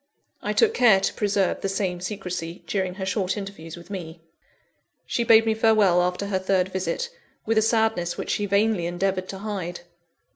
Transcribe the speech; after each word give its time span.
I 0.41 0.51
took 0.53 0.73
care 0.73 0.99
to 0.99 1.13
preserve 1.13 1.61
the 1.61 1.69
same 1.69 2.01
secrecy, 2.01 2.63
during 2.65 2.95
her 2.95 3.05
short 3.05 3.37
interviews 3.37 3.77
with 3.77 3.91
me. 3.91 4.19
She 5.05 5.23
bade 5.23 5.45
me 5.45 5.53
farewell 5.53 6.01
after 6.01 6.25
her 6.25 6.39
third 6.39 6.69
visit, 6.69 7.09
with 7.45 7.59
a 7.59 7.61
sadness 7.61 8.17
which 8.17 8.31
she 8.31 8.47
vainly 8.47 8.87
endeavoured 8.87 9.29
to 9.29 9.37
hide. 9.37 9.81